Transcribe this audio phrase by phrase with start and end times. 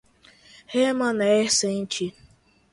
[0.73, 2.05] remanescente